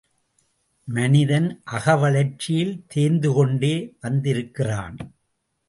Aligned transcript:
மனிதன் 0.87 1.61
அகவளர்ச்சியில் 1.71 2.73
தேய்ந்து 2.87 3.33
கொண்டே 3.33 3.73
வந்திருக்கிறான். 4.01 4.97